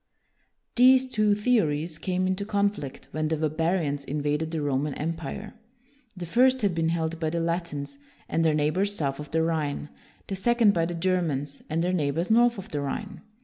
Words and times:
These 0.77 1.07
two 1.09 1.35
theories 1.35 1.99
came 1.99 2.25
into 2.25 2.43
conflict 2.43 3.07
when 3.11 3.27
the 3.27 3.37
barbarians 3.37 4.03
invaded 4.03 4.49
the 4.49 4.59
Roman 4.63 4.95
Empire. 4.95 5.53
The 6.17 6.25
first 6.25 6.63
had 6.63 6.73
been 6.73 6.89
held 6.89 7.19
by 7.19 7.29
the 7.29 7.39
Latins 7.39 7.99
and 8.27 8.43
their 8.43 8.55
neighbors 8.55 8.95
south 8.95 9.19
of 9.19 9.29
the 9.29 9.43
Rhine; 9.43 9.89
the 10.25 10.35
second 10.35 10.73
by 10.73 10.85
the 10.87 10.95
Germans 10.95 11.61
and 11.69 11.83
their 11.83 11.93
neighbors 11.93 12.31
north 12.31 12.57
of 12.57 12.69
the 12.69 12.81
Rhine. 12.81 13.21